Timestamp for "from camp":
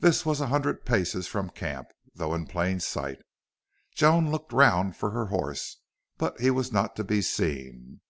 1.28-1.88